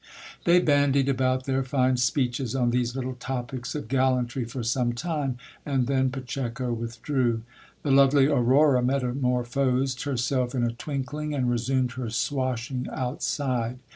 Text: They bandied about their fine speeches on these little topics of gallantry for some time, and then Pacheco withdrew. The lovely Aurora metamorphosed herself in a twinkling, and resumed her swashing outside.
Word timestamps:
They 0.45 0.59
bandied 0.59 1.07
about 1.09 1.45
their 1.45 1.61
fine 1.63 1.95
speeches 1.97 2.55
on 2.55 2.71
these 2.71 2.95
little 2.95 3.13
topics 3.13 3.75
of 3.75 3.87
gallantry 3.87 4.45
for 4.45 4.63
some 4.63 4.93
time, 4.93 5.37
and 5.63 5.85
then 5.85 6.09
Pacheco 6.09 6.73
withdrew. 6.73 7.43
The 7.83 7.91
lovely 7.91 8.25
Aurora 8.25 8.81
metamorphosed 8.81 10.01
herself 10.05 10.55
in 10.55 10.63
a 10.63 10.71
twinkling, 10.73 11.35
and 11.35 11.51
resumed 11.51 11.91
her 11.91 12.09
swashing 12.09 12.87
outside. 12.91 13.77